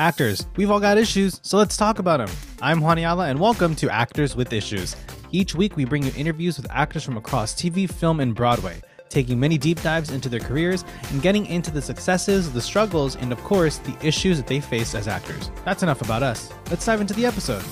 [0.00, 2.30] Actors, we've all got issues, so let's talk about them.
[2.62, 4.94] I'm Juan Ayala, and welcome to Actors with Issues.
[5.32, 9.40] Each week, we bring you interviews with actors from across TV, film, and Broadway, taking
[9.40, 13.42] many deep dives into their careers and getting into the successes, the struggles, and of
[13.42, 15.50] course, the issues that they face as actors.
[15.64, 16.48] That's enough about us.
[16.70, 17.64] Let's dive into the episode.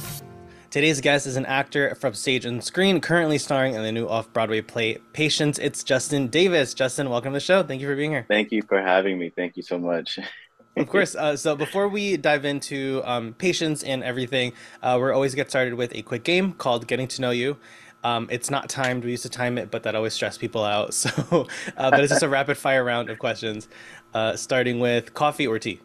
[0.73, 4.33] Today's guest is an actor from stage and screen, currently starring in the new off
[4.33, 5.61] Broadway play Patience.
[5.61, 6.75] It's Justin Davis.
[6.75, 7.63] Justin, welcome to the show.
[7.63, 8.27] Thank you for being here.
[8.27, 9.31] Thank you for having me.
[9.31, 10.19] Thank you so much.
[10.77, 11.15] of course.
[11.15, 15.75] Uh, so before we dive into um, patience and everything, uh, we're always get started
[15.75, 17.57] with a quick game called Getting to Know You.
[18.05, 19.05] Um, it's not timed.
[19.05, 20.95] We used to time it, but that always stressed people out.
[20.95, 21.47] So,
[21.77, 23.69] uh, but it's just a rapid fire round of questions,
[24.15, 25.81] uh, starting with coffee or tea.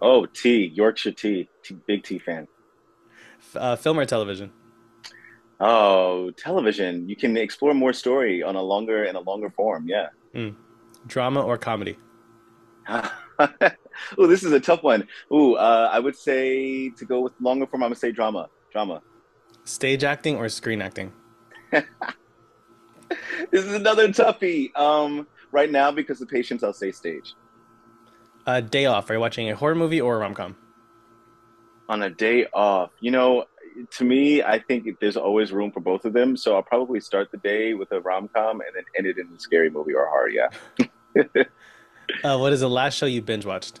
[0.00, 1.48] Oh, tea, Yorkshire tea.
[1.62, 2.46] tea big tea fan.
[3.40, 4.52] F- uh, film or television.
[5.60, 7.08] Oh, television.
[7.08, 9.86] You can explore more story on a longer and a longer form.
[9.86, 10.08] Yeah.
[10.34, 10.54] Mm.
[11.06, 11.96] Drama or comedy.
[12.88, 15.06] oh, this is a tough one.
[15.32, 17.82] Ooh, uh, I would say to go with longer form.
[17.82, 18.48] I'm gonna say drama.
[18.72, 19.02] Drama.
[19.64, 21.12] Stage acting or screen acting.
[21.70, 21.84] this
[23.64, 24.74] is another toughie.
[24.76, 27.34] Um, right now, because of Patience, I'll say stage.
[28.46, 29.08] A day off.
[29.08, 30.56] Are you watching a horror movie or a rom com?
[31.88, 33.44] On a day off, you know,
[33.90, 36.36] to me, I think there's always room for both of them.
[36.36, 39.34] So I'll probably start the day with a rom com and then end it in
[39.34, 40.28] a scary movie or horror.
[40.28, 40.48] Yeah.
[42.22, 43.80] uh, what is the last show you binge watched?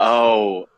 [0.00, 0.68] Oh,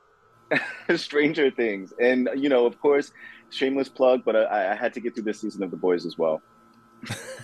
[0.97, 3.13] Stranger Things, and you know, of course,
[3.51, 6.19] shameless plug, but I, I had to get through this season of The Boys as
[6.19, 6.43] well.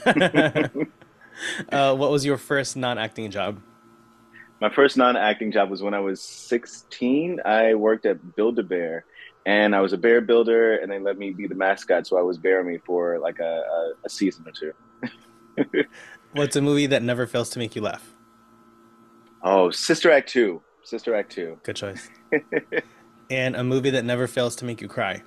[0.07, 3.61] uh, what was your first non-acting job?
[4.61, 7.41] My first non-acting job was when I was 16.
[7.45, 9.05] I worked at Build-A-Bear,
[9.45, 12.23] and I was a bear builder, and they let me be the mascot, so I
[12.23, 15.85] was Bearemy for like a, a, a season or two.
[16.33, 18.15] What's a movie that never fails to make you laugh?
[19.43, 20.63] Oh, Sister Act Two.
[20.85, 21.59] Sister Act Two.
[21.63, 22.09] Good choice.
[23.31, 25.23] and a movie that never fails to make you cry.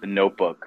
[0.00, 0.66] The Notebook.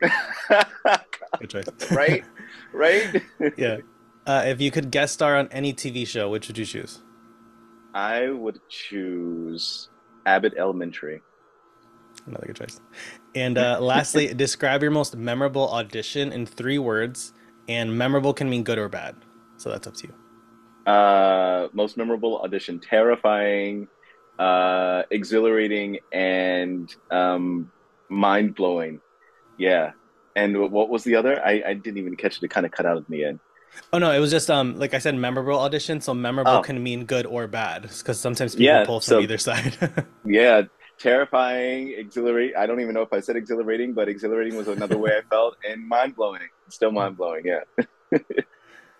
[0.00, 1.66] Good choice.
[1.90, 2.24] right?
[2.72, 3.22] Right?
[3.56, 3.78] yeah.
[4.26, 7.02] Uh, if you could guest star on any TV show, which would you choose?
[7.94, 9.88] I would choose
[10.26, 11.22] Abbott Elementary.
[12.26, 12.80] Another good choice.
[13.34, 17.32] And uh, lastly, describe your most memorable audition in three words.
[17.68, 19.16] And memorable can mean good or bad.
[19.56, 20.14] So that's up to you.
[20.86, 23.88] Uh, most memorable audition: terrifying,
[24.38, 27.70] uh, exhilarating, and um,
[28.08, 29.00] mind blowing.
[29.58, 29.92] Yeah.
[30.34, 31.42] And what was the other?
[31.44, 32.42] I, I didn't even catch it.
[32.42, 33.40] It kind of cut out at the end.
[33.92, 36.00] Oh no, it was just um like I said, memorable audition.
[36.00, 36.62] So memorable oh.
[36.62, 39.76] can mean good or bad because sometimes people yeah, pull from so, either side.
[40.24, 40.62] yeah,
[40.98, 42.56] terrifying, exhilarating.
[42.56, 45.56] I don't even know if I said exhilarating, but exhilarating was another way I felt,
[45.68, 46.48] and mind blowing.
[46.68, 47.44] Still mind blowing.
[47.44, 47.84] Yeah.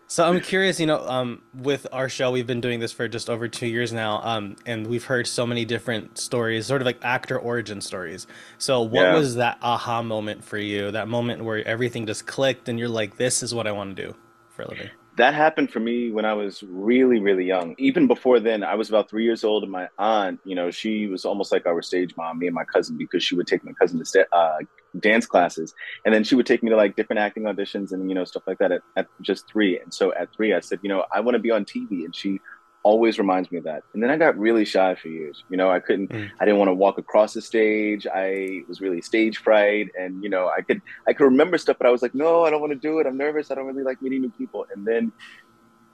[0.09, 3.29] So I'm curious, you know, um, with our show, we've been doing this for just
[3.29, 6.99] over two years now, um, and we've heard so many different stories, sort of like
[7.03, 8.29] actor origin stories.
[8.59, 9.15] So, what yeah.
[9.15, 10.93] was that aha moment for you?
[10.93, 14.07] That moment where everything just clicked, and you're like, "This is what I want to
[14.07, 14.15] do
[14.51, 17.75] for a living." That happened for me when I was really, really young.
[17.79, 21.07] Even before then, I was about three years old, and my aunt, you know, she
[21.07, 23.73] was almost like our stage mom, me and my cousin, because she would take my
[23.73, 24.59] cousin to uh,
[25.01, 28.15] dance classes, and then she would take me to like different acting auditions and you
[28.15, 29.79] know stuff like that at, at just three.
[29.81, 32.15] And so at three, I said, you know, I want to be on TV, and
[32.15, 32.39] she
[32.87, 33.83] always reminds me of that.
[33.95, 35.43] And then I got really shy for years.
[35.51, 36.31] You know, I couldn't, mm.
[36.39, 38.07] I didn't want to walk across the stage.
[38.07, 41.89] I was really stage fright, and you know, I could, I could remember stuff, but
[41.89, 43.07] I was like, no, I don't want to do it.
[43.09, 43.51] I'm nervous.
[43.51, 44.67] I don't really like meeting new people.
[44.73, 45.11] And then,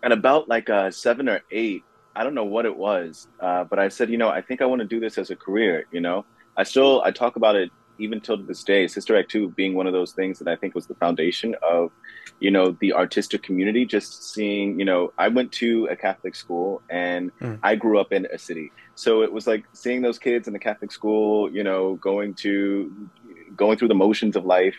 [0.03, 1.83] at about like uh, seven or eight,
[2.15, 4.67] I don't know what it was, uh, but I said, you know, I think I
[4.67, 5.87] want to do this as a career.
[5.93, 6.27] You know,
[6.59, 9.87] I still, I talk about it even till this day, Sister Act 2 being one
[9.87, 11.91] of those things that I think was the foundation of,
[12.41, 13.85] you know, the artistic community.
[13.85, 17.59] Just seeing, you know, I went to a Catholic school and mm.
[17.63, 18.73] I grew up in a city.
[18.95, 23.09] So it was like seeing those kids in the Catholic school, you know, going to,
[23.57, 24.77] going through the motions of life,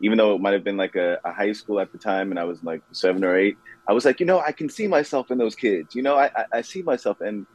[0.00, 2.38] even though it might have been like a, a high school at the time and
[2.38, 3.56] I was like seven or eight,
[3.86, 5.94] I was like, you know, I can see myself in those kids.
[5.94, 7.46] You know, I, I, I see myself and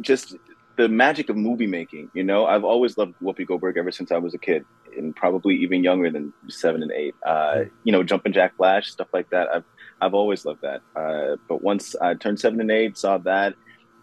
[0.00, 0.36] just
[0.76, 2.10] the magic of movie making.
[2.14, 4.64] You know, I've always loved Whoopi Goldberg ever since I was a kid,
[4.96, 7.14] and probably even younger than seven and eight.
[7.24, 9.48] Uh, you know, Jumpin' Jack Flash, stuff like that.
[9.48, 9.64] I've
[10.00, 10.80] I've always loved that.
[10.96, 13.54] Uh, but once I turned seven and eight, saw that.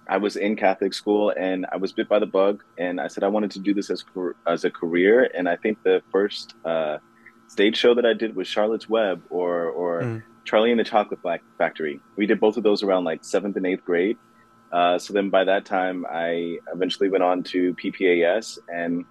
[0.09, 3.23] I was in Catholic school and I was bit by the bug, and I said
[3.23, 4.05] I wanted to do this as
[4.45, 5.29] as a career.
[5.35, 6.97] And I think the first uh,
[7.47, 10.23] stage show that I did was Charlotte's Web or or mm.
[10.45, 11.19] Charlie and the Chocolate
[11.57, 11.99] Factory.
[12.15, 14.17] We did both of those around like seventh and eighth grade,
[14.71, 19.05] uh, so then by that time, I eventually went on to PPAS, and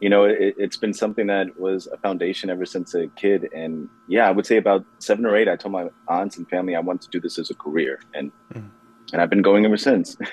[0.00, 3.48] you know, it, has been something that was a foundation ever since a kid.
[3.54, 6.74] And yeah, I would say about seven or eight, I told my aunts and family
[6.74, 8.68] I wanted to do this as a career, and mm.
[9.12, 10.16] and I've been going ever since.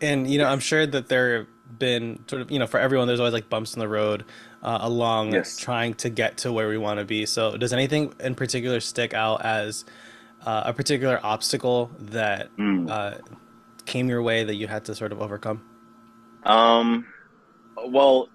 [0.00, 1.46] And you know, I'm sure that there have
[1.78, 4.24] been sort of you know for everyone, there's always like bumps in the road
[4.62, 5.56] uh, along Yes.
[5.56, 7.24] trying to get to where we want to be.
[7.26, 9.84] So, does anything in particular stick out as
[10.44, 12.90] uh, a particular obstacle that Mm.
[12.90, 13.18] uh,
[13.86, 15.62] came your way that you had to sort of overcome?
[16.42, 17.06] Um,
[17.86, 18.28] well,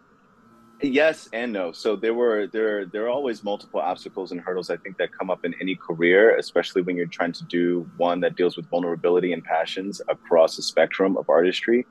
[0.82, 1.72] yes and no.
[1.72, 5.30] So there were there there are always multiple obstacles and hurdles I think that come
[5.30, 9.34] up in any career, especially when you're trying to do one that deals with vulnerability
[9.34, 11.86] and passions across a spectrum of artistry.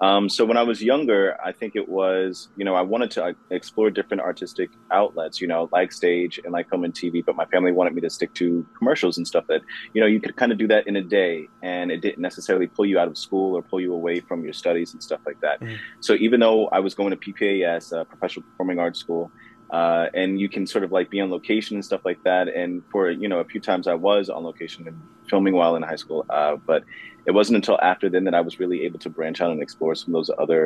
[0.00, 3.24] Um, so when I was younger, I think it was, you know, I wanted to
[3.24, 7.34] uh, explore different artistic outlets, you know, like stage and like film and TV, but
[7.34, 9.62] my family wanted me to stick to commercials and stuff that,
[9.94, 12.68] you know, you could kind of do that in a day and it didn't necessarily
[12.68, 15.40] pull you out of school or pull you away from your studies and stuff like
[15.40, 15.60] that.
[15.60, 15.76] Mhm.
[16.00, 19.32] So even though I was going to PPAS, uh, Professional Performing Arts School,
[19.70, 22.48] uh, and you can sort of like be on location and stuff like that.
[22.48, 24.98] And for you know a few times I was on location and
[25.28, 26.84] filming while in high school, uh, but
[27.28, 29.94] it wasn't until after then that I was really able to branch out and explore
[30.00, 30.62] some of those other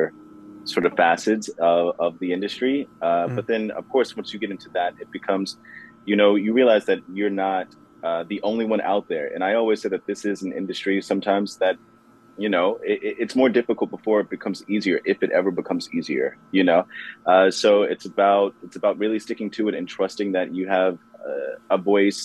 [0.73, 2.77] sort of facets of, of the industry.
[3.07, 3.35] Uh, Mm.
[3.37, 5.47] But then, of course, once you get into that, it becomes,
[6.09, 7.67] you know, you realize that you're not
[8.07, 9.27] uh, the only one out there.
[9.33, 11.75] And I always say that this is an industry sometimes that
[12.45, 15.83] you know it, it- it's more difficult before it becomes easier if it ever becomes
[15.97, 16.81] easier you know
[17.31, 20.95] uh, so it's about it's about really sticking to it and trusting that you have
[21.29, 22.21] uh, a voice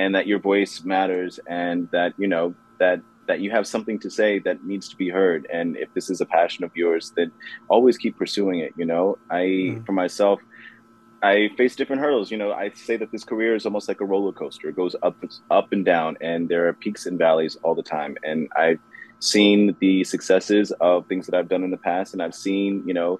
[0.00, 2.46] and that your voice matters and that you know
[2.82, 2.98] that
[3.28, 6.20] that you have something to say that needs to be heard and if this is
[6.20, 7.30] a passion of yours then
[7.68, 9.86] always keep pursuing it you know i Mhm.
[9.86, 10.40] for myself
[11.20, 12.30] I face different hurdles.
[12.30, 14.68] You know, I say that this career is almost like a roller coaster.
[14.68, 15.16] It goes up,
[15.50, 18.16] up and down, and there are peaks and valleys all the time.
[18.22, 18.78] And I've
[19.18, 22.94] seen the successes of things that I've done in the past, and I've seen, you
[22.94, 23.18] know,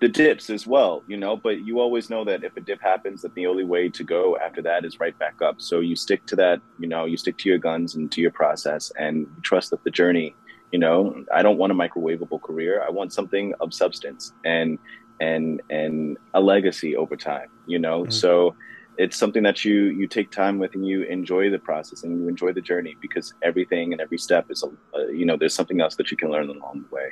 [0.00, 1.02] the dips as well.
[1.06, 3.88] You know, but you always know that if a dip happens, that the only way
[3.88, 5.60] to go after that is right back up.
[5.60, 6.60] So you stick to that.
[6.78, 9.90] You know, you stick to your guns and to your process, and trust that the
[9.90, 10.34] journey.
[10.72, 12.82] You know, I don't want a microwavable career.
[12.86, 14.78] I want something of substance and
[15.20, 17.48] and and a legacy over time.
[17.66, 18.12] You know, Mhm.
[18.12, 18.54] so
[18.98, 22.28] it's something that you you take time with and you enjoy the process and you
[22.28, 25.96] enjoy the journey because everything and every step is a, you know there's something else
[25.96, 27.08] that you can learn along the way.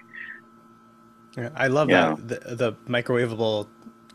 [1.37, 2.17] Yeah, I love Yeah.
[2.19, 3.69] that the, the microwavable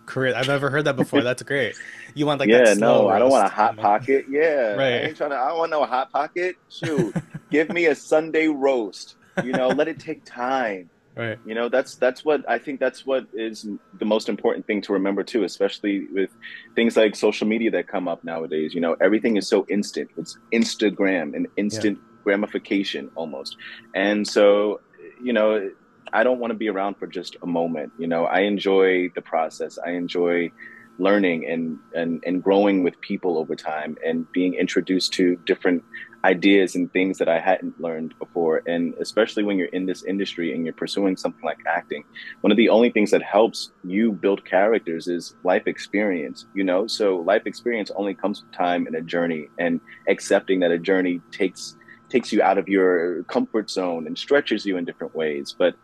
[0.05, 0.33] career.
[0.35, 1.21] I've never heard that before.
[1.21, 1.75] That's great.
[2.15, 4.25] You want like yeah, no, I don't want a hot pocket.
[4.29, 4.93] Yeah, Right.
[4.93, 5.35] I ain't trying to.
[5.37, 6.55] I don't want no hot pocket.
[6.69, 7.15] Shoot,
[7.51, 9.15] give me a Sunday roast.
[9.43, 10.89] You know, let it take time.
[11.15, 11.37] Right.
[11.45, 12.79] You know, that's that's what I think.
[12.79, 13.67] That's what is
[13.97, 16.29] the most important thing to remember too, especially with
[16.75, 18.73] things like social media that come up nowadays.
[18.73, 20.09] You know, everything is so instant.
[20.15, 23.57] It's Instagram and instant gratification almost,
[23.93, 24.79] and so
[25.21, 25.69] you know,
[26.13, 27.91] I don't want to be around for just a moment.
[27.97, 29.77] You know, I enjoy the process.
[29.77, 30.51] I enjoy
[30.99, 35.83] learning and and and growing with people over time and being introduced to different
[36.25, 38.61] ideas and things that I hadn't learned before.
[38.67, 42.03] And especially when you're in this industry and you're pursuing something like acting,
[42.41, 46.87] one of the only things that helps you build characters is life experience, you know?
[46.87, 49.79] So life experience only comes with time and a journey and
[50.09, 51.75] accepting that a journey takes
[52.09, 55.55] takes you out of your comfort zone and stretches you in different ways.
[55.57, 55.75] But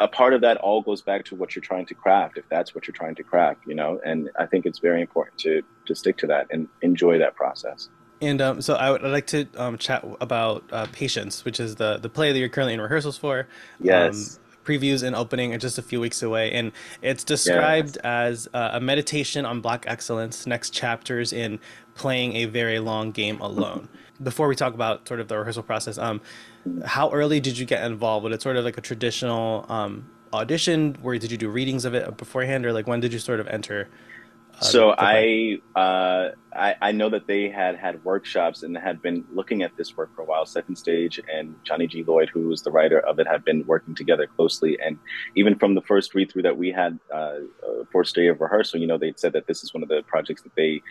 [0.00, 2.74] a part of that all goes back to what you're trying to craft, if that's
[2.74, 4.00] what you're trying to craft, you know?
[4.04, 7.88] And I think it's very important to to stick to that and enjoy that process.
[8.20, 11.76] And um, so I would I'd like to um, chat about uh, Patience, which is
[11.76, 13.46] the the play that you're currently in rehearsals for.
[13.80, 14.36] Yes.
[14.36, 16.72] Um, previews and opening are just a few weeks away, and
[17.02, 20.46] it's described as uh, a meditation on Black excellence.
[20.46, 21.60] Next chapters in
[21.94, 23.88] playing a very long game alone.
[24.22, 26.20] Before we talk about sort of the rehearsal process, um,
[26.84, 28.24] how early did you get involved?
[28.24, 31.94] Was it sort of like a traditional um, audition, where did you do readings of
[31.94, 33.88] it beforehand, or like when did you sort of enter?
[34.60, 34.94] Uh, so?
[34.98, 39.76] I, uh, I I know that they had had workshops and had been looking at
[39.76, 40.46] this work for a while.
[40.46, 42.04] Second Stage and Johnny G.
[42.04, 44.78] Lloyd, who was the writer of it, had been working together closely.
[44.84, 44.98] And
[45.34, 47.38] even from the first read through that we had, uh, uh,
[47.92, 50.42] first day of rehearsal, you know, they'd said that this is one of the projects
[50.42, 50.82] that they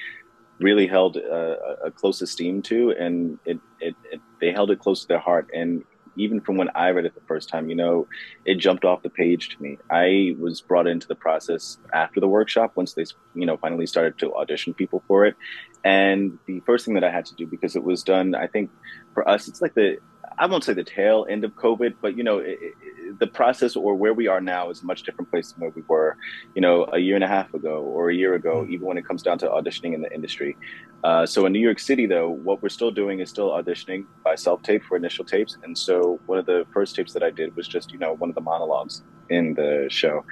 [0.59, 5.01] really held uh, a close esteem to, and it, it, it they held it close
[5.01, 5.49] to their heart.
[5.53, 5.83] And
[6.15, 8.07] even from when I read it the first time, you know,
[8.45, 9.77] it jumped off the page to me.
[9.89, 13.05] I was brought into the process after the workshop once they,
[13.35, 15.35] you know, finally started to audition people for it.
[15.83, 18.69] And the first thing that I had to do because it was done, I think
[19.13, 19.97] for us, it's like the
[20.37, 23.75] I won't say the tail end of COVID, but you know, it, it, the process
[23.75, 26.17] or where we are now is a much different place than where we were,
[26.55, 29.05] you know, a year and a half ago or a year ago, even when it
[29.05, 30.57] comes down to auditioning in the industry.
[31.03, 34.35] Uh, so in New York City, though, what we're still doing is still auditioning by
[34.35, 35.57] self tape for initial tapes.
[35.63, 38.29] And so one of the first tapes that I did was just, you know, one
[38.29, 40.23] of the monologues in the show.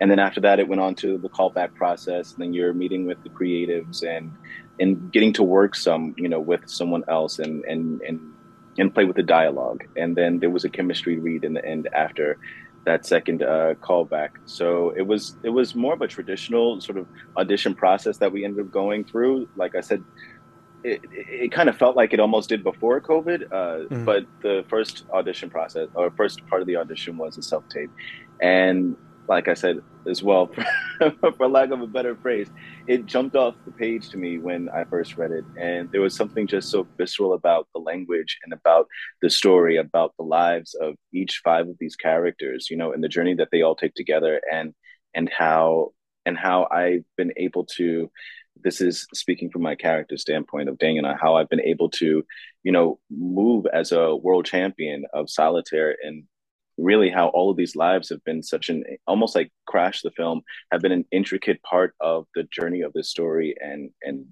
[0.00, 2.32] And then after that, it went on to the callback process.
[2.32, 4.32] And then you're meeting with the creatives and
[4.78, 8.20] and getting to work some, you know, with someone else and and and
[8.78, 9.84] and play with the dialogue.
[9.96, 12.38] And then there was a chemistry read in the end after
[12.84, 14.30] that second uh, callback.
[14.46, 18.44] So it was it was more of a traditional sort of audition process that we
[18.44, 19.48] ended up going through.
[19.56, 20.02] Like I said,
[20.82, 24.04] it, it kind of felt like it almost did before COVID, uh, mm.
[24.04, 27.90] but the first audition process or first part of the audition was a self tape,
[28.40, 28.96] and
[29.30, 30.50] like I said as well,
[30.98, 32.48] for, for, lack of a better phrase,
[32.88, 35.44] it jumped off the page to me when I first read it.
[35.56, 38.88] And there was something just so visceral about the language and about
[39.22, 43.08] the story, about the lives of each five of these characters, you know, and the
[43.08, 44.74] journey that they all take together and
[45.14, 45.92] and how
[46.26, 48.10] and how I've been able to
[48.62, 52.24] this is speaking from my character standpoint of Daniel and how I've been able to,
[52.64, 56.24] you know, move as a world champion of solitaire and
[56.76, 60.42] really how all of these lives have been such an almost like crash the film
[60.72, 64.26] have been an intricate part of the journey of this story and and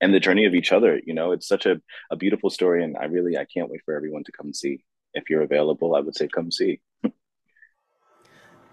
[0.00, 1.32] and the journey of each other you know?
[1.32, 4.32] It's such a, a beautiful story and i really i can't wait for everyone to
[4.32, 4.84] come see.
[5.14, 6.80] If you're available i would say come see.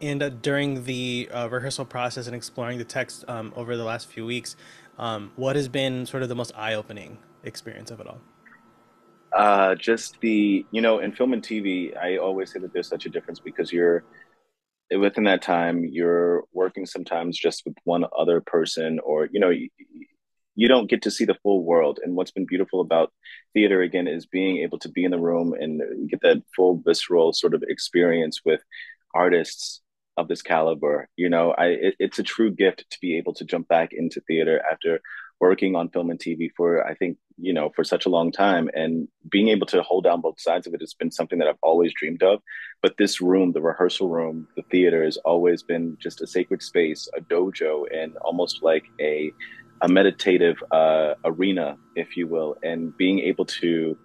[0.02, 4.08] And uh, during the uh, rehearsal process and exploring the text um, over the last
[4.08, 4.56] few weeks
[4.98, 8.22] um, what has been sort of the most eye-opening experience of it all
[9.34, 13.06] uh, just the you know in film and tv i always say that there's such
[13.06, 14.04] a difference because you're
[14.98, 19.70] within that time you're working sometimes just with one other person or you know you,
[20.60, 22.00] you don't get to see the full world.
[22.04, 23.14] And what's been beautiful about
[23.54, 27.32] theater again is being able to be in the room and get that full visceral
[27.32, 28.62] sort of experience with
[29.16, 29.80] artists
[30.18, 31.08] of this caliber.
[31.16, 34.20] You know i it, it's a true gift to be able to jump back into
[34.28, 35.00] theater after
[35.40, 38.70] working on film and TV for I think you know for such a long time,
[38.74, 41.64] and being able to hold down both sides of it has been something that I've
[41.64, 42.42] always dreamed of.
[42.82, 47.08] But this room, the rehearsal room, the theater, has always been just a sacred space,
[47.16, 49.32] a dojo, and almost like a
[49.82, 53.98] a meditative uh, arena, if you will, and being able to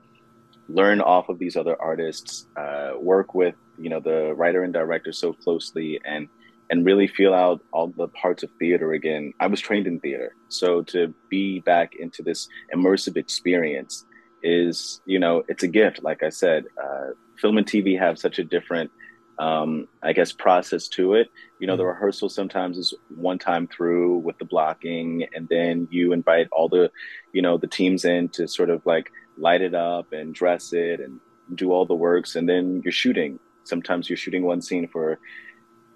[0.69, 5.13] learn off of these other artists, uh, work with you know the writer and director
[5.13, 6.29] so closely, and
[6.71, 9.33] and really feel out all the parts of theater again.
[9.41, 14.05] I was trained in theater, so to be back into this immersive experience
[14.43, 16.03] is, you know, it's a gift.
[16.03, 18.91] Like I said, uh, film and TV have such a different,
[19.39, 21.31] um, I guess, process to it.
[21.59, 21.91] You know, the mm-hmm.
[21.91, 26.91] rehearsal sometimes is one time through with the blocking, and then you invite all the,
[27.33, 31.01] you know, the teams in to sort of like light it up and dress it
[31.01, 31.21] and
[31.55, 33.39] do all the works, and then you're shooting.
[33.65, 35.19] Sometimes you're shooting one scene for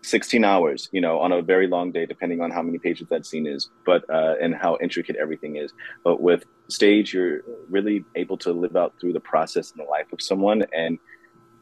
[0.08, 3.26] 16 hours, you know, on a very long day, depending on how many pages that
[3.26, 5.72] scene is, but uh, and how intricate everything is.
[6.04, 10.12] But with stage, you're really able to live out through the process in the life
[10.12, 10.98] of someone and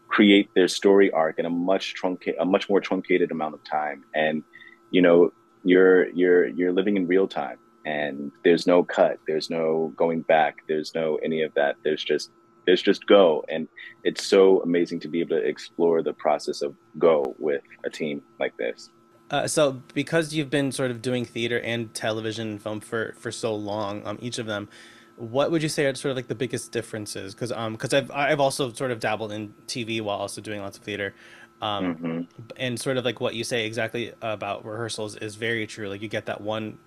[0.09, 4.05] create their story arc in a much truncated, a much more truncated amount of time.
[4.15, 4.43] And
[4.91, 5.33] you know,
[5.65, 10.59] you're you're you're living in real time, and there's no cut, there's no going back,
[10.69, 11.77] there's no any of that.
[11.83, 12.31] There's just
[12.67, 13.45] there's just go.
[13.49, 13.69] And
[14.05, 18.23] it's so amazing to be able to explore the process of go with a team
[18.39, 18.91] like this.
[19.31, 23.33] Uh, so because you've been sort of doing theater and television and film for for
[23.33, 24.69] so long um each of them
[25.17, 27.35] what would you say are sort of like the biggest differences?
[27.35, 30.79] Because um because i've i've also sort of dabbled in tv while also doing lots
[30.79, 31.15] of theater.
[31.63, 32.21] Um mm-hmm.
[32.57, 35.89] and sort of like what you say exactly about rehearsals is very true.
[35.89, 36.79] Like you get that one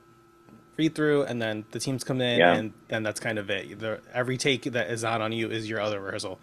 [0.80, 2.56] read through, and then the teams come in, yeah.
[2.56, 3.78] and then that's kind of it.
[3.78, 6.40] The, every take that is not on you is your other rehearsal.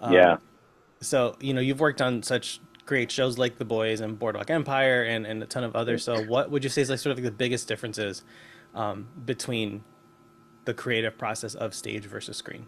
[0.00, 0.36] Um, yeah.
[1.00, 5.04] So you know you've worked on such great shows like The Boys and Boardwalk Empire
[5.04, 6.04] and, and a ton of others.
[6.04, 8.22] So what would you say is like sort of like the biggest differences
[8.74, 9.84] um, between
[10.64, 12.66] the creative process of stage versus screen?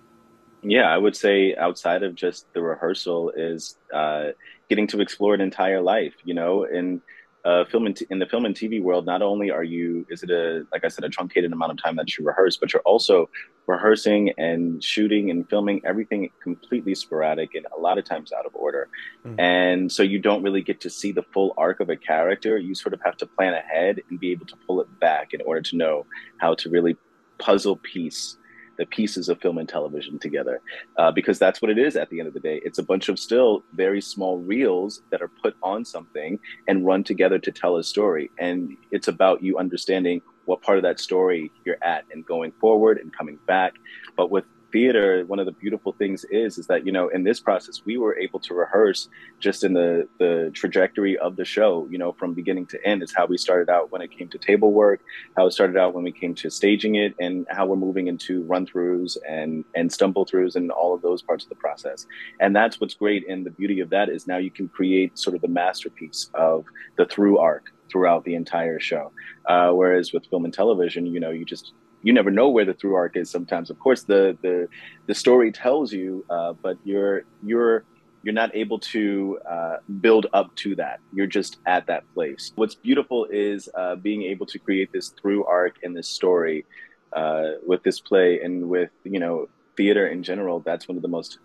[0.63, 4.29] Yeah, I would say outside of just the rehearsal is uh,
[4.69, 7.01] getting to explore an entire life, you know, and
[7.45, 10.23] uh, film and t- in the film and TV world, not only are you, is
[10.23, 12.83] it a, like I said, a truncated amount of time that you rehearse, but you're
[12.83, 13.29] also
[13.67, 18.55] rehearsing and shooting and filming everything completely sporadic and a lot of times out of
[18.55, 18.89] order.
[19.27, 19.41] Mm-hmm.
[19.41, 22.59] And so you don't really get to see the full arc of a character.
[22.59, 25.41] You sort of have to plan ahead and be able to pull it back in
[25.43, 26.07] order to know
[26.39, 26.97] how to really
[27.39, 28.37] puzzle piece
[28.83, 30.61] the pieces of film and television together
[30.99, 32.61] uh, because that's what it is at the end of the day.
[32.65, 37.05] It's a bunch of still very small reels that are put on something and run
[37.05, 38.33] together to tell a story.
[38.41, 42.99] And it's about you understanding what part of that story you're at and going forward
[42.99, 43.75] and coming back.
[44.17, 47.41] But with theater, one of the beautiful things is is that you know in this
[47.41, 51.87] process we were able to rehearse just in the the trajectory of the show.
[51.91, 54.39] You know, from beginning to end is how we started out when it came to
[54.39, 55.01] table work,
[55.37, 58.43] how it started out when we came to staging it, and how we're moving into
[58.45, 62.07] run throughs and and stumble throughs and all of those parts of the process.
[62.41, 63.29] And that's what's great.
[63.29, 66.65] And the beauty of that is now you can create sort of the masterpiece of
[66.97, 69.13] the through arc throughout the entire show.
[69.47, 72.75] Uh, whereas with film and television, you know, you just you never know where the
[72.75, 73.71] through arc is sometimes.
[73.71, 74.69] Of course the the
[75.07, 77.85] the story tells you uh, but you're you're
[78.23, 81.01] you're not able to uh, build up to that.
[81.13, 82.53] You're just at that place.
[82.55, 86.65] What's beautiful is uh, being able to create this through arc in this story
[87.13, 91.09] uh, with this play and with you know theater in general that's one of the
[91.09, 91.39] most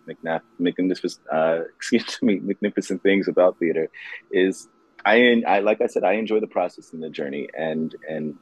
[0.59, 3.89] magnificent uh, excuse me magnificent things about theater
[4.31, 4.67] is
[5.07, 8.35] I, I like I said, I enjoy the process and the journey, and and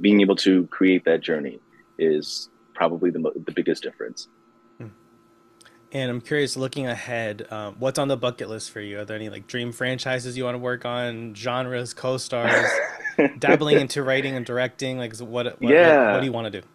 [0.00, 1.60] being able to create that journey
[1.98, 4.28] is probably the the biggest difference.
[4.78, 4.88] Hmm.
[5.92, 9.00] And I'm curious, looking ahead, um, what's on the bucket list for you?
[9.00, 12.66] Are there any like dream franchises you want to work on, genres, co-stars,
[13.38, 14.98] dabbling into writing and directing?
[14.98, 15.60] Like, what?
[15.60, 16.06] what yeah.
[16.06, 16.66] What, what do you want to do?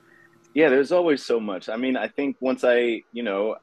[0.54, 1.70] Yeah, there's always so much.
[1.70, 3.58] I mean, I think once I, you know,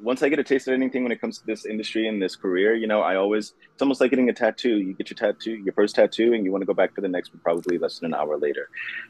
[0.00, 2.36] once I get a taste of anything when it comes to this industry and this
[2.36, 4.78] career, you know, I always it's almost like getting a tattoo.
[4.78, 7.08] You get your tattoo, your first tattoo, and you want to go back for the
[7.08, 8.68] next one probably less than an hour later.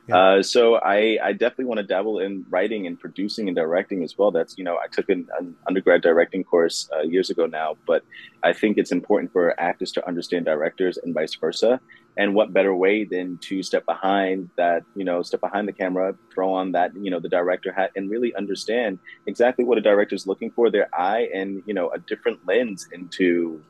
[0.09, 0.19] Yeah.
[0.19, 4.17] Uh, so I I definitely want to dabble in writing and producing and directing as
[4.19, 4.31] well.
[4.31, 8.05] That's you know I took an, an undergrad directing course uh, years ago now, but
[8.43, 11.81] I think it's important for actors to understand directors and vice versa.
[12.17, 16.15] And what better way than to step behind that, you know, step behind the camera,
[16.33, 20.15] throw on that, you know, the director hat, and really understand exactly what a director
[20.15, 23.63] is looking for, their eye, and you know, a different lens into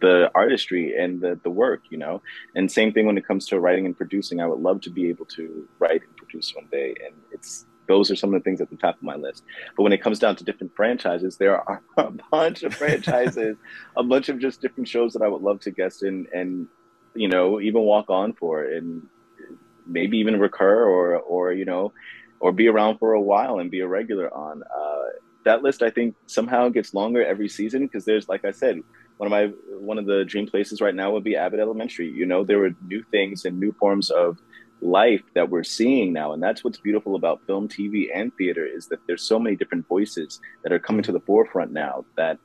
[0.00, 2.22] the artistry and the, the work, you know.
[2.54, 4.40] And same thing when it comes to writing and producing.
[4.40, 8.08] I would love to be able to write and produce one day, and it's those
[8.08, 9.42] are some of the things at the top of my list.
[9.76, 13.56] But when it comes down to different franchises, there are a bunch of franchises,
[13.96, 16.68] a bunch of just different shows that I would love to guest in and,
[17.14, 19.06] you know, even walk on for and
[19.86, 21.92] maybe even recur or, or, you know,
[22.38, 24.62] or be around for a while and be a regular on.
[24.62, 25.02] Uh,
[25.44, 28.80] that list, I think, somehow gets longer every season because there's, like I said,
[29.16, 29.46] one of my
[29.78, 32.10] one of the dream places right now would be Abbott Elementary.
[32.10, 34.38] You know, there were new things and new forms of
[34.82, 38.86] life that we're seeing now and that's what's beautiful about film tv and theater is
[38.86, 42.38] that there's so many different voices that are coming to the forefront now that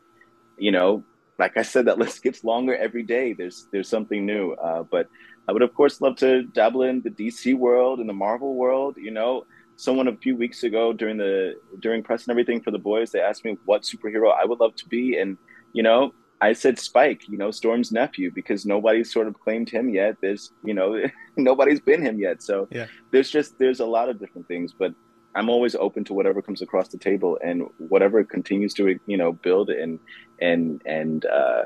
[0.57, 1.03] you know
[1.39, 5.07] like i said that list gets longer every day there's there's something new uh, but
[5.47, 8.95] i would of course love to dabble in the dc world and the marvel world
[8.97, 9.45] you know
[9.77, 13.19] someone a few weeks ago during the during press and everything for the boys they
[13.19, 15.37] asked me what superhero i would love to be and
[15.73, 19.89] you know I said Spike, you know, Storm's nephew, because nobody's sort of claimed him
[19.89, 20.17] yet.
[20.21, 21.01] There's, you know,
[21.37, 22.43] nobody's been him yet.
[22.43, 22.87] So yeah.
[23.11, 24.93] there's just there's a lot of different things, but
[25.35, 29.33] I'm always open to whatever comes across the table and whatever continues to, you know,
[29.33, 29.99] build and
[30.41, 31.63] and and uh,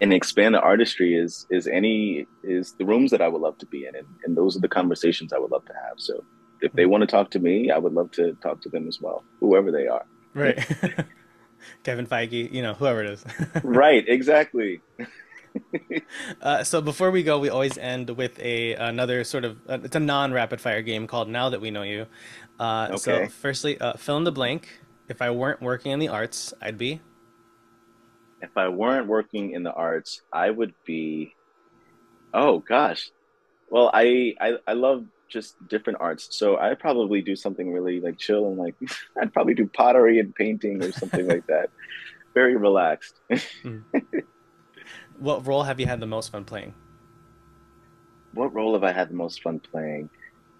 [0.00, 3.66] and expand the artistry is is any is the rooms that I would love to
[3.66, 5.98] be in, and, and those are the conversations I would love to have.
[5.98, 6.24] So
[6.60, 9.00] if they want to talk to me, I would love to talk to them as
[9.00, 10.04] well, whoever they are.
[10.34, 10.58] Right.
[11.82, 13.24] Kevin Feige, you know, whoever it is.
[13.62, 14.80] right, exactly.
[16.42, 19.96] uh, so before we go, we always end with a another sort of uh, it's
[19.96, 22.06] a non rapid fire game called Now That We Know You.
[22.58, 22.96] Uh, okay.
[22.96, 24.68] So firstly, uh, fill in the blank.
[25.08, 27.00] If I weren't working in the arts, I'd be.
[28.40, 31.34] If I weren't working in the arts, I would be.
[32.32, 33.10] Oh gosh,
[33.70, 36.28] well, I I, I love just different arts.
[36.30, 38.74] So I probably do something really like chill and like
[39.20, 41.70] I'd probably do pottery and painting or something like that.
[42.34, 43.20] Very relaxed.
[43.30, 43.82] mm.
[45.18, 46.74] What role have you had the most fun playing?
[48.34, 50.10] What role have I had the most fun playing?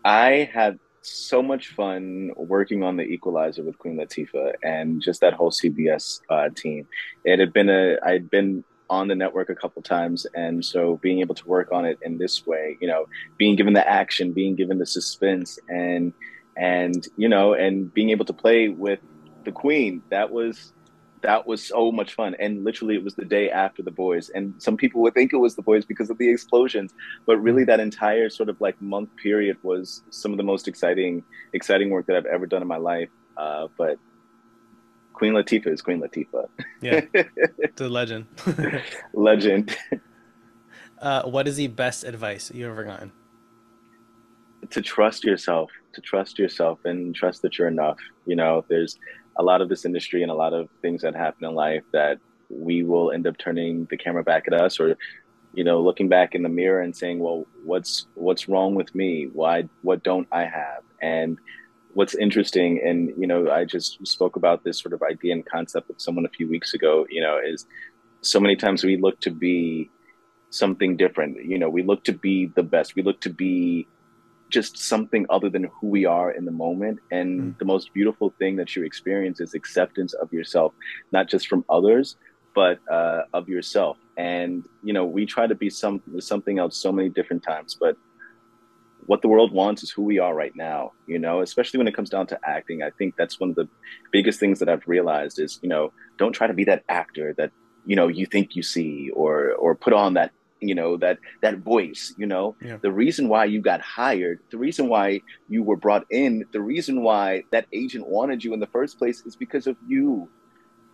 [0.05, 5.33] I had so much fun working on the Equalizer with Queen Latifah and just that
[5.33, 6.89] whole CBS uh, team.
[7.25, 11.21] It had been a I'd been on the network a couple times and so being
[11.21, 14.55] able to work on it in this way you know being given the action being
[14.55, 16.15] given the suspense and
[16.57, 18.99] and you know and being able to play with
[19.45, 20.73] the queen that was
[21.23, 24.55] that was so much fun and literally it was the day after the boys and
[24.59, 26.93] some people would think it was the boys because of the explosions
[27.27, 31.23] but really that entire sort of like month period was some of the most exciting
[31.53, 33.99] exciting work that i've ever done in my life uh, but
[35.19, 36.47] Queen Latifah is Queen Latifah.
[36.81, 37.01] yeah,
[37.75, 38.27] the legend.
[39.13, 39.77] legend.
[41.01, 43.11] Uh, what is the best advice you've ever gotten?
[44.71, 47.99] To trust yourself, to trust yourself, and trust that you're enough.
[48.27, 48.97] You know, there's
[49.39, 52.19] a lot of this industry and a lot of things that happen in life that
[52.51, 54.97] we will end up turning the camera back at us, or
[55.55, 59.29] you know, looking back in the mirror and saying, "Well, what's what's wrong with me?
[59.33, 59.69] Why?
[59.83, 61.39] What don't I have?" And
[61.95, 65.89] what's interesting, and you know, I just spoke about this sort of idea and concept
[65.89, 67.07] with someone a few weeks ago.
[67.11, 67.67] You know, is
[68.21, 69.91] so many times we look to be
[70.51, 71.45] something different.
[71.45, 72.95] You know, we look to be the best.
[72.95, 73.87] We look to be
[74.49, 77.01] just something other than who we are in the moment.
[77.11, 77.59] And mm.
[77.59, 80.73] the most beautiful thing that you experience is acceptance of yourself,
[81.13, 82.17] not just from others,
[82.55, 83.97] but uh, of yourself.
[84.17, 87.97] And you know, we try to be some something else so many different times, but
[89.09, 91.95] what the world wants is who we are right now, you know, especially when it
[91.95, 92.83] comes down to acting.
[92.83, 93.67] I think that's one of the
[94.13, 97.51] biggest things that I've realized is, you know, don't try to be that actor that,
[97.87, 101.59] you know, you think you see or or put on that, you know, that that
[101.59, 102.57] voice, you know.
[102.63, 102.79] Yeah.
[102.81, 107.03] The reason why you got hired, the reason why you were brought in, the reason
[107.03, 110.29] why that agent wanted you in the first place is because of you.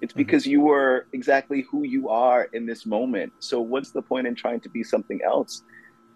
[0.01, 0.19] It's mm-hmm.
[0.19, 0.53] because mm-hmm.
[0.53, 3.33] you were exactly who you are in this moment.
[3.39, 5.63] So what's the point in trying to be something else?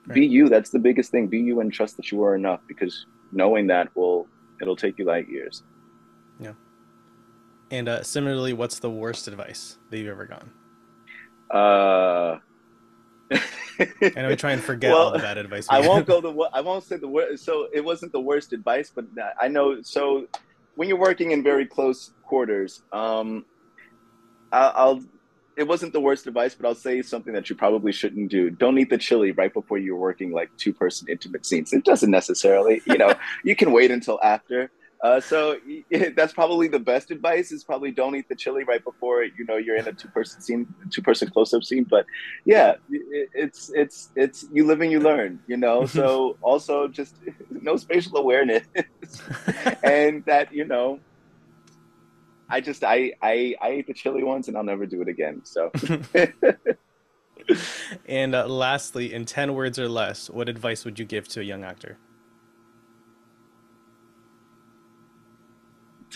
[0.07, 0.15] Right.
[0.15, 0.49] Be you.
[0.49, 1.29] That's the biggest thing.
[1.29, 4.27] Be you and trust that you are enough because knowing that will
[4.61, 5.63] it'll take you light years.
[6.41, 6.53] Yeah.
[7.71, 10.51] And uh, similarly, what's the worst advice that you've ever gotten?
[11.51, 12.39] Uh
[13.31, 15.67] I know we try and forget well, all the bad advice.
[15.71, 17.45] I won't go the I won't say the worst.
[17.45, 19.07] So it wasn't the worst advice, but
[19.41, 19.83] I know.
[19.83, 20.27] So
[20.75, 23.45] when you're working in very close quarters, um,
[24.53, 25.03] I, I'll
[25.59, 28.49] it wasn't the worst advice, but I'll say something that you probably shouldn't do.
[28.49, 31.73] Don't eat the chili right before you're working like two person intimate scenes.
[31.73, 33.13] It doesn't necessarily, you know,
[33.45, 34.71] you can wait until after.
[35.01, 35.57] Uh, so
[36.17, 39.57] that's probably the best advice is probably don't eat the chili right before you know
[39.57, 41.85] you're in a two person scene, two person close up scene.
[41.85, 42.05] But
[42.45, 45.87] yeah, it's it's it's you live and you learn, you know.
[45.99, 47.17] So also just
[47.51, 48.63] no spatial awareness,
[49.83, 51.01] and that you know
[52.49, 55.43] I just I I I ate the chili once and I'll never do it again.
[55.45, 55.73] So.
[58.07, 61.45] and uh, lastly, in ten words or less, what advice would you give to a
[61.45, 61.99] young actor?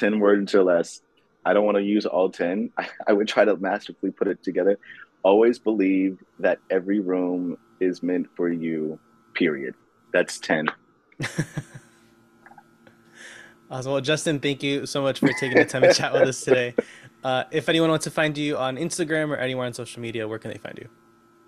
[0.02, 1.00] Ten words or less.
[1.44, 2.70] I don't want to use all ten.
[2.78, 4.80] I, I would try to masterfully put it together.
[5.22, 8.98] Always believe that every room is meant for you.
[9.34, 9.74] Period.
[10.12, 10.66] That's ten.
[13.70, 13.92] Awesome.
[13.92, 16.74] Well, Justin, thank you so much for taking the time to chat with us today.
[17.24, 20.38] Uh, if anyone wants to find you on Instagram or anywhere on social media, where
[20.38, 20.86] can they find you?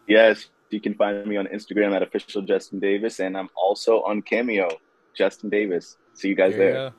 [0.09, 4.23] Yes, you can find me on Instagram at official Justin Davis, and I'm also on
[4.23, 4.71] Cameo,
[5.15, 5.99] Justin Davis.
[6.15, 6.73] See you guys there.
[6.73, 6.93] there.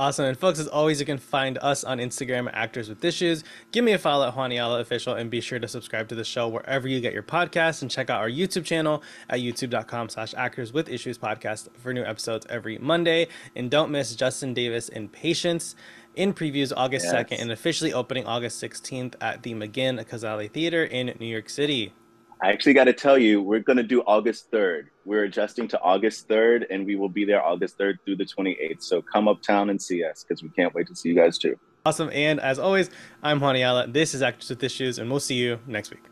[0.00, 0.24] Awesome.
[0.24, 3.44] And folks, as always, you can find us on Instagram at Actors with Issues.
[3.70, 6.24] Give me a follow at Juan Ayala Official and be sure to subscribe to the
[6.24, 10.32] show wherever you get your podcasts and check out our YouTube channel at youtube.com slash
[10.38, 13.28] actors with issues podcast for new episodes every Monday.
[13.54, 15.76] And don't miss Justin Davis in Patience
[16.16, 17.14] in previews August yes.
[17.14, 21.92] 2nd and officially opening August 16th at the McGinn Cazale Theater in New York City.
[22.42, 24.86] I actually got to tell you, we're going to do August 3rd.
[25.04, 28.82] We're adjusting to August 3rd, and we will be there August 3rd through the 28th.
[28.82, 31.58] So come uptown and see us because we can't wait to see you guys too.
[31.84, 32.08] Awesome.
[32.12, 32.88] And as always,
[33.22, 33.88] I'm Juan Ayala.
[33.88, 36.09] This is Actors with Issues, and we'll see you next week.